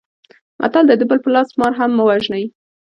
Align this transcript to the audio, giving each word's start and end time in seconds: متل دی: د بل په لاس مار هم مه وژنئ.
متل 0.61 0.83
دی: 0.89 0.95
د 0.99 1.03
بل 1.09 1.19
په 1.23 1.29
لاس 1.35 1.49
مار 1.59 1.73
هم 1.79 1.91
مه 1.97 2.03
وژنئ. 2.07 2.43